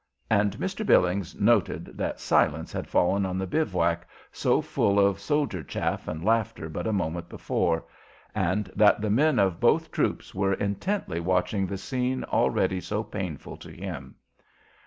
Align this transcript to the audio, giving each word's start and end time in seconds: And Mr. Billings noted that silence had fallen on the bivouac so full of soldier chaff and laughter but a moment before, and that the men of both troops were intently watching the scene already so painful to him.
And 0.31 0.57
Mr. 0.57 0.83
Billings 0.83 1.39
noted 1.39 1.95
that 1.95 2.19
silence 2.19 2.73
had 2.73 2.87
fallen 2.89 3.23
on 3.23 3.37
the 3.37 3.45
bivouac 3.45 4.07
so 4.31 4.59
full 4.59 4.99
of 4.99 5.19
soldier 5.19 5.61
chaff 5.61 6.07
and 6.07 6.25
laughter 6.25 6.69
but 6.69 6.87
a 6.87 6.91
moment 6.91 7.29
before, 7.29 7.85
and 8.33 8.65
that 8.75 8.99
the 9.01 9.11
men 9.11 9.37
of 9.37 9.59
both 9.59 9.91
troops 9.91 10.33
were 10.33 10.55
intently 10.55 11.19
watching 11.19 11.67
the 11.67 11.77
scene 11.77 12.23
already 12.23 12.81
so 12.81 13.03
painful 13.03 13.57
to 13.57 13.69
him. 13.69 14.15